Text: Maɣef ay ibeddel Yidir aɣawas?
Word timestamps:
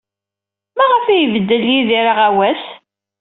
Maɣef 0.77 1.05
ay 1.07 1.21
ibeddel 1.25 1.63
Yidir 1.75 2.05
aɣawas? 2.11 2.63